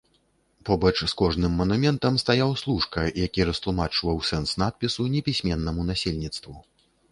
[0.69, 6.57] Побач з кожным манументам стаяў служка, які растлумачваў сэнс надпісу непісьменнаму насельніцтву.